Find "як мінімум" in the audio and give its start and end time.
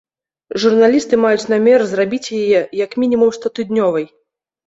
2.85-3.29